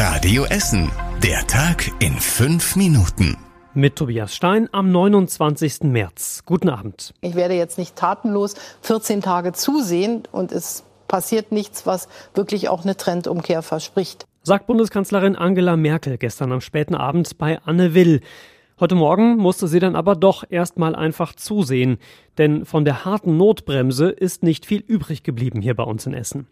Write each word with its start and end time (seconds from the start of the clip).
Radio 0.00 0.44
Essen. 0.44 0.92
Der 1.24 1.44
Tag 1.48 1.90
in 1.98 2.12
fünf 2.12 2.76
Minuten. 2.76 3.36
Mit 3.74 3.96
Tobias 3.96 4.32
Stein 4.32 4.68
am 4.70 4.92
29. 4.92 5.80
März. 5.82 6.44
Guten 6.46 6.68
Abend. 6.68 7.14
Ich 7.20 7.34
werde 7.34 7.54
jetzt 7.54 7.78
nicht 7.78 7.96
tatenlos 7.96 8.54
14 8.82 9.22
Tage 9.22 9.54
zusehen 9.54 10.22
und 10.30 10.52
es 10.52 10.84
passiert 11.08 11.50
nichts, 11.50 11.84
was 11.84 12.06
wirklich 12.32 12.68
auch 12.68 12.84
eine 12.84 12.96
Trendumkehr 12.96 13.60
verspricht. 13.62 14.28
Sagt 14.44 14.68
Bundeskanzlerin 14.68 15.34
Angela 15.34 15.76
Merkel 15.76 16.16
gestern 16.16 16.52
am 16.52 16.60
späten 16.60 16.94
Abend 16.94 17.36
bei 17.36 17.58
Anne 17.64 17.92
Will. 17.92 18.20
Heute 18.80 18.94
Morgen 18.94 19.38
musste 19.38 19.66
sie 19.66 19.80
dann 19.80 19.96
aber 19.96 20.14
doch 20.14 20.44
erstmal 20.48 20.94
einfach 20.94 21.34
zusehen, 21.34 21.98
denn 22.38 22.64
von 22.64 22.84
der 22.84 23.04
harten 23.04 23.36
Notbremse 23.36 24.08
ist 24.08 24.44
nicht 24.44 24.66
viel 24.66 24.84
übrig 24.86 25.24
geblieben 25.24 25.60
hier 25.60 25.74
bei 25.74 25.82
uns 25.82 26.06
in 26.06 26.14
Essen. 26.14 26.46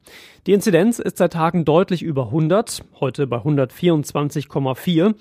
Die 0.49 0.53
Inzidenz 0.53 0.99
ist 0.99 1.19
seit 1.19 1.35
Tagen 1.35 1.65
deutlich 1.65 2.03
über 2.03 2.25
100, 2.25 2.83
heute 2.99 3.29
bei 3.29 3.37
124,4 3.37 5.15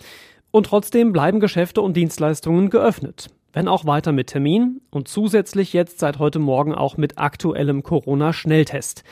und 0.49 0.65
trotzdem 0.65 1.11
bleiben 1.11 1.39
Geschäfte 1.39 1.81
und 1.81 1.95
Dienstleistungen 1.95 2.71
geöffnet. 2.71 3.29
Wenn 3.53 3.67
auch 3.67 3.85
weiter 3.85 4.11
mit 4.11 4.27
Termin 4.27 4.81
und 4.89 5.07
zusätzlich 5.07 5.73
jetzt 5.73 5.99
seit 5.99 6.17
heute 6.17 6.39
Morgen 6.39 6.73
auch 6.73 6.97
mit 6.97 7.19
aktuellem 7.19 7.83
Corona-Schnelltest. 7.83 9.03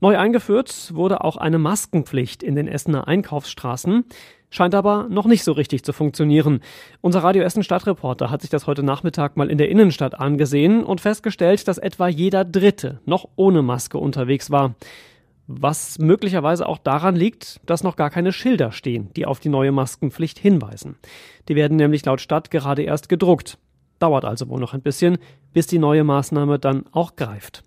Neu 0.00 0.18
eingeführt 0.18 0.92
wurde 0.94 1.24
auch 1.24 1.36
eine 1.36 1.58
Maskenpflicht 1.58 2.42
in 2.42 2.54
den 2.54 2.68
Essener 2.68 3.08
Einkaufsstraßen. 3.08 4.04
Scheint 4.50 4.74
aber 4.74 5.06
noch 5.08 5.26
nicht 5.26 5.42
so 5.42 5.52
richtig 5.52 5.84
zu 5.84 5.92
funktionieren. 5.92 6.60
Unser 7.00 7.24
Radio 7.24 7.42
Essen 7.42 7.62
Stadtreporter 7.62 8.30
hat 8.30 8.42
sich 8.42 8.50
das 8.50 8.66
heute 8.66 8.82
Nachmittag 8.82 9.36
mal 9.36 9.50
in 9.50 9.58
der 9.58 9.70
Innenstadt 9.70 10.18
angesehen 10.18 10.84
und 10.84 11.00
festgestellt, 11.00 11.66
dass 11.66 11.78
etwa 11.78 12.08
jeder 12.08 12.44
Dritte 12.44 13.00
noch 13.06 13.28
ohne 13.36 13.62
Maske 13.62 13.98
unterwegs 13.98 14.50
war. 14.50 14.74
Was 15.48 15.98
möglicherweise 15.98 16.68
auch 16.68 16.78
daran 16.78 17.16
liegt, 17.16 17.60
dass 17.66 17.82
noch 17.82 17.96
gar 17.96 18.10
keine 18.10 18.32
Schilder 18.32 18.72
stehen, 18.72 19.10
die 19.14 19.26
auf 19.26 19.40
die 19.40 19.48
neue 19.48 19.72
Maskenpflicht 19.72 20.38
hinweisen. 20.38 20.96
Die 21.48 21.56
werden 21.56 21.76
nämlich 21.76 22.04
laut 22.04 22.20
Stadt 22.20 22.50
gerade 22.50 22.82
erst 22.82 23.08
gedruckt. 23.08 23.58
Dauert 23.98 24.24
also 24.24 24.48
wohl 24.48 24.60
noch 24.60 24.74
ein 24.74 24.82
bisschen, 24.82 25.18
bis 25.52 25.66
die 25.66 25.78
neue 25.78 26.04
Maßnahme 26.04 26.58
dann 26.58 26.84
auch 26.92 27.16
greift. 27.16 27.62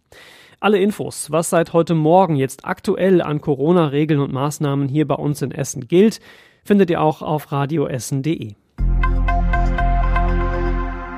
Alle 0.61 0.79
Infos, 0.79 1.31
was 1.31 1.49
seit 1.49 1.71
heute 1.71 1.95
Morgen 1.95 2.35
jetzt 2.35 2.65
aktuell 2.65 3.21
an 3.21 3.39
Corona-Regeln 3.39 4.19
und 4.19 4.33
Maßnahmen 4.33 4.89
hier 4.89 5.07
bei 5.07 5.15
uns 5.15 5.41
in 5.41 5.51
Essen 5.51 5.87
gilt, 5.87 6.19
findet 6.65 6.89
ihr 6.89 7.01
auch 7.01 7.21
auf 7.21 7.53
radioessen.de. 7.53 8.55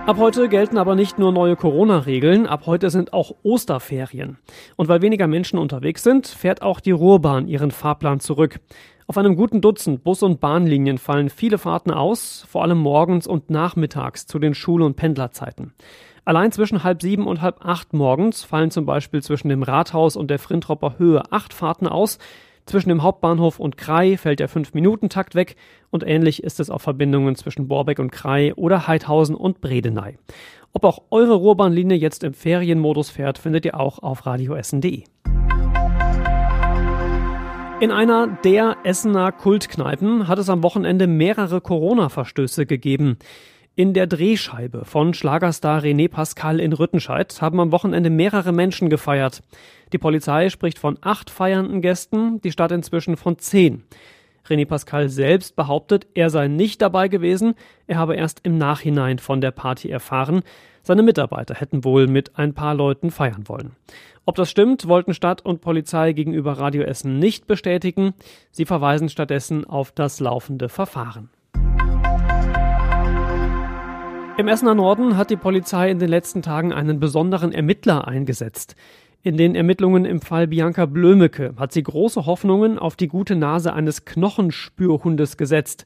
Ab 0.05 0.17
heute 0.19 0.47
gelten 0.47 0.77
aber 0.77 0.93
nicht 0.93 1.17
nur 1.17 1.31
neue 1.31 1.55
Corona-Regeln, 1.55 2.45
ab 2.45 2.67
heute 2.67 2.91
sind 2.91 3.13
auch 3.13 3.33
Osterferien. 3.41 4.37
Und 4.75 4.89
weil 4.89 5.01
weniger 5.01 5.25
Menschen 5.25 5.57
unterwegs 5.57 6.03
sind, 6.03 6.27
fährt 6.27 6.61
auch 6.61 6.79
die 6.79 6.91
Ruhrbahn 6.91 7.47
ihren 7.47 7.71
Fahrplan 7.71 8.19
zurück. 8.19 8.59
Auf 9.07 9.17
einem 9.17 9.35
guten 9.35 9.59
Dutzend 9.59 10.03
Bus- 10.03 10.21
und 10.21 10.39
Bahnlinien 10.39 10.99
fallen 10.99 11.29
viele 11.31 11.57
Fahrten 11.57 11.89
aus, 11.89 12.45
vor 12.47 12.61
allem 12.61 12.77
morgens 12.77 13.25
und 13.25 13.49
nachmittags 13.49 14.27
zu 14.27 14.37
den 14.37 14.53
Schul- 14.53 14.83
und 14.83 14.97
Pendlerzeiten. 14.97 15.73
Allein 16.23 16.51
zwischen 16.51 16.83
halb 16.83 17.01
sieben 17.01 17.25
und 17.25 17.41
halb 17.41 17.65
acht 17.65 17.93
morgens 17.93 18.43
fallen 18.43 18.69
zum 18.69 18.85
Beispiel 18.85 19.23
zwischen 19.23 19.49
dem 19.49 19.63
Rathaus 19.63 20.15
und 20.15 20.29
der 20.29 20.37
Frintropper 20.37 20.99
Höhe 20.99 21.23
acht 21.31 21.53
Fahrten 21.53 21.87
aus, 21.87 22.19
zwischen 22.67 22.89
dem 22.89 23.01
Hauptbahnhof 23.01 23.59
und 23.59 23.75
Krai 23.75 24.17
fällt 24.17 24.39
der 24.39 24.47
5-Minuten-Takt 24.47 25.33
weg 25.33 25.55
und 25.89 26.05
ähnlich 26.05 26.43
ist 26.43 26.59
es 26.59 26.69
auf 26.69 26.83
Verbindungen 26.83 27.35
zwischen 27.35 27.67
Borbeck 27.67 27.97
und 27.97 28.11
Krai 28.11 28.53
oder 28.53 28.87
Heidhausen 28.87 29.35
und 29.35 29.61
Bredeney. 29.61 30.19
Ob 30.71 30.85
auch 30.85 31.01
eure 31.09 31.33
Ruhrbahnlinie 31.33 31.97
jetzt 31.97 32.23
im 32.23 32.35
Ferienmodus 32.35 33.09
fährt, 33.09 33.39
findet 33.39 33.65
ihr 33.65 33.79
auch 33.79 33.99
auf 33.99 34.27
radioessen.de. 34.27 35.03
In 37.81 37.89
einer 37.89 38.27
der 38.27 38.77
Essener 38.83 39.31
Kultkneipen 39.31 40.27
hat 40.27 40.37
es 40.37 40.51
am 40.51 40.61
Wochenende 40.61 41.07
mehrere 41.07 41.61
Corona-Verstöße 41.61 42.67
gegeben. 42.67 43.17
In 43.81 43.95
der 43.95 44.05
Drehscheibe 44.05 44.85
von 44.85 45.15
Schlagerstar 45.15 45.81
René 45.81 46.07
Pascal 46.07 46.59
in 46.59 46.71
Rüttenscheid 46.71 47.41
haben 47.41 47.59
am 47.59 47.71
Wochenende 47.71 48.11
mehrere 48.11 48.51
Menschen 48.51 48.91
gefeiert. 48.91 49.41
Die 49.91 49.97
Polizei 49.97 50.51
spricht 50.51 50.77
von 50.77 50.99
acht 51.01 51.31
feiernden 51.31 51.81
Gästen, 51.81 52.39
die 52.41 52.51
Stadt 52.51 52.71
inzwischen 52.71 53.17
von 53.17 53.39
zehn. 53.39 53.81
René 54.47 54.67
Pascal 54.67 55.09
selbst 55.09 55.55
behauptet, 55.55 56.05
er 56.13 56.29
sei 56.29 56.47
nicht 56.47 56.79
dabei 56.79 57.07
gewesen, 57.07 57.55
er 57.87 57.97
habe 57.97 58.15
erst 58.15 58.41
im 58.43 58.59
Nachhinein 58.59 59.17
von 59.17 59.41
der 59.41 59.49
Party 59.49 59.89
erfahren. 59.89 60.43
Seine 60.83 61.01
Mitarbeiter 61.01 61.55
hätten 61.55 61.83
wohl 61.83 62.05
mit 62.05 62.37
ein 62.37 62.53
paar 62.53 62.75
Leuten 62.75 63.09
feiern 63.09 63.49
wollen. 63.49 63.71
Ob 64.25 64.35
das 64.35 64.51
stimmt, 64.51 64.87
wollten 64.87 65.15
Stadt 65.15 65.43
und 65.43 65.61
Polizei 65.61 66.13
gegenüber 66.13 66.53
Radio 66.53 66.83
Essen 66.83 67.17
nicht 67.17 67.47
bestätigen. 67.47 68.13
Sie 68.51 68.65
verweisen 68.65 69.09
stattdessen 69.09 69.65
auf 69.65 69.91
das 69.91 70.19
laufende 70.19 70.69
Verfahren. 70.69 71.31
Im 74.41 74.47
Essener 74.47 74.73
Norden 74.73 75.17
hat 75.17 75.29
die 75.29 75.35
Polizei 75.35 75.91
in 75.91 75.99
den 75.99 76.09
letzten 76.09 76.41
Tagen 76.41 76.73
einen 76.73 76.99
besonderen 76.99 77.51
Ermittler 77.51 78.07
eingesetzt. 78.07 78.75
In 79.21 79.37
den 79.37 79.53
Ermittlungen 79.53 80.03
im 80.03 80.19
Fall 80.19 80.47
Bianca 80.47 80.87
Blömecke 80.87 81.53
hat 81.57 81.71
sie 81.71 81.83
große 81.83 82.25
Hoffnungen 82.25 82.79
auf 82.79 82.95
die 82.95 83.07
gute 83.07 83.35
Nase 83.35 83.71
eines 83.71 84.03
Knochenspürhundes 84.03 85.37
gesetzt. 85.37 85.85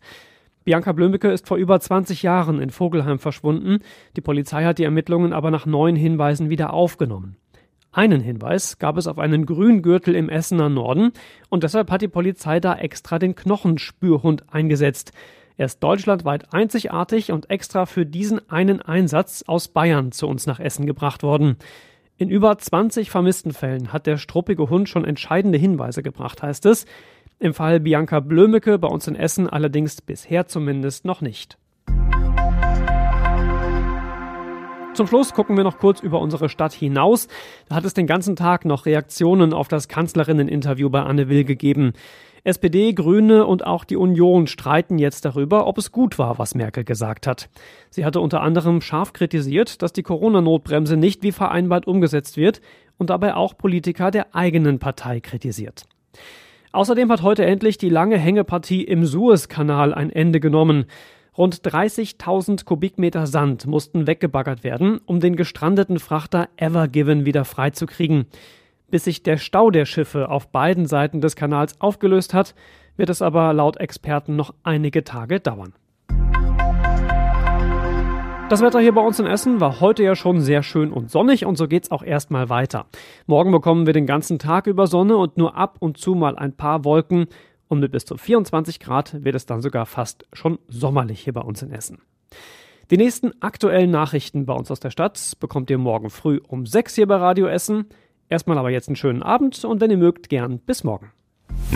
Bianca 0.63 0.93
Blömecke 0.93 1.29
ist 1.31 1.49
vor 1.49 1.57
über 1.57 1.77
20 1.81 2.23
Jahren 2.23 2.61
in 2.61 2.69
Vogelheim 2.69 3.19
verschwunden. 3.19 3.79
Die 4.15 4.21
Polizei 4.21 4.63
hat 4.63 4.79
die 4.79 4.85
Ermittlungen 4.85 5.33
aber 5.33 5.51
nach 5.51 5.65
neuen 5.65 5.97
Hinweisen 5.97 6.49
wieder 6.49 6.71
aufgenommen. 6.71 7.35
Einen 7.91 8.21
Hinweis 8.21 8.79
gab 8.79 8.95
es 8.95 9.07
auf 9.07 9.19
einen 9.19 9.45
Grüngürtel 9.45 10.15
im 10.15 10.29
Essener 10.29 10.69
Norden 10.69 11.11
und 11.49 11.63
deshalb 11.63 11.91
hat 11.91 12.01
die 12.01 12.07
Polizei 12.07 12.61
da 12.61 12.73
extra 12.75 13.19
den 13.19 13.35
Knochenspürhund 13.35 14.45
eingesetzt. 14.53 15.11
Er 15.57 15.67
ist 15.67 15.81
deutschlandweit 15.81 16.53
einzigartig 16.53 17.31
und 17.31 17.49
extra 17.49 17.85
für 17.85 18.05
diesen 18.05 18.49
einen 18.49 18.81
Einsatz 18.81 19.43
aus 19.47 19.69
Bayern 19.69 20.11
zu 20.11 20.27
uns 20.27 20.47
nach 20.47 20.59
Essen 20.59 20.85
gebracht 20.85 21.23
worden. 21.23 21.55
In 22.17 22.29
über 22.29 22.57
20 22.57 23.09
vermissten 23.09 23.53
Fällen 23.53 23.93
hat 23.93 24.05
der 24.05 24.17
struppige 24.17 24.69
Hund 24.69 24.89
schon 24.89 25.05
entscheidende 25.05 25.57
Hinweise 25.57 26.03
gebracht, 26.03 26.43
heißt 26.43 26.65
es. 26.65 26.85
Im 27.39 27.53
Fall 27.53 27.79
Bianca 27.79 28.19
Blömecke 28.19 28.77
bei 28.79 28.89
uns 28.89 29.07
in 29.07 29.15
Essen 29.15 29.49
allerdings 29.49 30.01
bisher 30.01 30.45
zumindest 30.47 31.05
noch 31.05 31.21
nicht. 31.21 31.57
Zum 34.93 35.07
Schluss 35.07 35.33
gucken 35.33 35.57
wir 35.57 35.65
noch 35.65 35.77
kurz 35.77 36.01
über 36.01 36.21
unsere 36.21 36.47
Stadt 36.47 36.71
hinaus. 36.71 37.27
Da 37.67 37.75
hat 37.75 37.85
es 37.85 37.93
den 37.93 38.07
ganzen 38.07 38.37
Tag 38.37 38.63
noch 38.63 38.85
Reaktionen 38.85 39.53
auf 39.53 39.67
das 39.67 39.89
Kanzlerinneninterview 39.89 40.89
bei 40.89 41.01
Anne 41.01 41.27
Will 41.27 41.43
gegeben. 41.43 41.93
SPD, 42.45 42.93
Grüne 42.93 43.47
und 43.47 43.65
auch 43.65 43.83
die 43.83 43.95
Union 43.95 44.45
streiten 44.45 44.99
jetzt 44.99 45.25
darüber, 45.25 45.65
ob 45.65 45.79
es 45.79 45.91
gut 45.91 46.19
war, 46.19 46.37
was 46.37 46.53
Merkel 46.53 46.83
gesagt 46.83 47.25
hat. 47.25 47.49
Sie 47.89 48.05
hatte 48.05 48.21
unter 48.21 48.41
anderem 48.43 48.81
scharf 48.81 49.13
kritisiert, 49.13 49.81
dass 49.81 49.93
die 49.93 50.03
Corona-Notbremse 50.03 50.95
nicht 50.95 51.23
wie 51.23 51.31
vereinbart 51.31 51.87
umgesetzt 51.87 52.37
wird 52.37 52.61
und 52.99 53.09
dabei 53.09 53.33
auch 53.33 53.57
Politiker 53.57 54.11
der 54.11 54.35
eigenen 54.35 54.77
Partei 54.77 55.21
kritisiert. 55.21 55.85
Außerdem 56.71 57.11
hat 57.11 57.23
heute 57.23 57.43
endlich 57.45 57.79
die 57.79 57.89
lange 57.89 58.19
Hängepartie 58.19 58.83
im 58.83 59.05
Suezkanal 59.05 59.91
ein 59.91 60.11
Ende 60.11 60.39
genommen. 60.39 60.85
Rund 61.35 61.61
30.000 61.67 62.63
Kubikmeter 62.63 63.25
Sand 63.25 63.65
mussten 63.65 64.05
weggebaggert 64.05 64.63
werden, 64.63 64.99
um 65.07 65.19
den 65.19 65.35
gestrandeten 65.35 65.97
Frachter 65.97 66.49
Ever 66.57 66.89
Given 66.89 67.25
wieder 67.25 67.43
freizukriegen. 67.43 68.27
Bis 68.95 69.03
sich 69.03 69.23
der 69.23 69.35
Stau 69.35 69.71
der 69.71 69.83
Schiffe 69.83 70.29
auf 70.29 70.47
beiden 70.47 70.85
Seiten 70.85 71.19
des 71.19 71.35
Kanals 71.35 71.81
aufgelöst 71.81 72.33
hat, 72.33 72.55
wird 72.95 73.09
es 73.09 73.21
aber 73.21 73.51
laut 73.51 73.75
Experten 73.75 74.37
noch 74.37 74.53
einige 74.63 75.03
Tage 75.03 75.41
dauern. 75.41 75.73
Das 78.47 78.61
Wetter 78.61 78.79
hier 78.79 78.93
bei 78.93 79.01
uns 79.01 79.19
in 79.19 79.25
Essen 79.25 79.59
war 79.59 79.81
heute 79.81 80.01
ja 80.01 80.15
schon 80.15 80.39
sehr 80.39 80.63
schön 80.63 80.93
und 80.93 81.11
sonnig 81.11 81.45
und 81.45 81.57
so 81.57 81.67
geht's 81.67 81.91
auch 81.91 82.03
erstmal 82.03 82.47
weiter. 82.47 82.85
Morgen 83.25 83.51
bekommen 83.51 83.85
wir 83.85 83.91
den 83.91 84.05
ganzen 84.05 84.39
Tag 84.39 84.65
über 84.65 84.87
Sonne 84.87 85.17
und 85.17 85.35
nur 85.35 85.57
ab 85.57 85.75
und 85.81 85.97
zu 85.97 86.15
mal 86.15 86.37
ein 86.37 86.55
paar 86.55 86.85
Wolken 86.85 87.25
und 87.67 87.81
mit 87.81 87.91
bis 87.91 88.05
zu 88.05 88.15
24 88.15 88.79
Grad 88.79 89.25
wird 89.25 89.35
es 89.35 89.45
dann 89.45 89.61
sogar 89.61 89.85
fast 89.85 90.25
schon 90.31 90.57
sommerlich 90.69 91.19
hier 91.19 91.33
bei 91.33 91.41
uns 91.41 91.61
in 91.61 91.71
Essen. 91.71 91.99
Die 92.91 92.97
nächsten 92.97 93.33
aktuellen 93.41 93.89
Nachrichten 93.89 94.45
bei 94.45 94.53
uns 94.53 94.69
aus 94.71 94.79
der 94.79 94.91
Stadt 94.91 95.33
bekommt 95.41 95.69
ihr 95.69 95.79
morgen 95.79 96.11
früh 96.11 96.39
um 96.47 96.65
6 96.65 96.95
hier 96.95 97.07
bei 97.07 97.17
Radio 97.17 97.47
Essen. 97.47 97.87
Erstmal 98.29 98.57
aber 98.57 98.71
jetzt 98.71 98.89
einen 98.89 98.95
schönen 98.95 99.23
Abend 99.23 99.63
und 99.63 99.81
wenn 99.81 99.91
ihr 99.91 99.97
mögt, 99.97 100.29
gern 100.29 100.59
bis 100.59 100.83
morgen. 100.83 101.11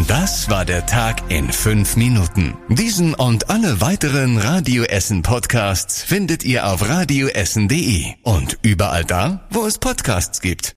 Das 0.07 0.49
war 0.49 0.65
der 0.65 0.85
Tag 0.85 1.29
in 1.29 1.51
fünf 1.51 1.95
Minuten. 1.95 2.57
Diesen 2.69 3.13
und 3.13 3.49
alle 3.49 3.81
weiteren 3.81 4.37
Radio 4.37 4.83
Essen 4.83 5.23
Podcasts 5.23 6.03
findet 6.03 6.43
ihr 6.43 6.67
auf 6.67 6.87
radioessen.de 6.87 8.05
und 8.23 8.57
überall 8.61 9.03
da, 9.03 9.47
wo 9.49 9.65
es 9.65 9.77
Podcasts 9.77 10.41
gibt. 10.41 10.67